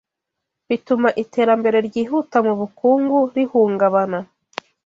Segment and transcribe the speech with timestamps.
[0.69, 4.19] bituma iterambere ryihuta mu bukungu rihungabana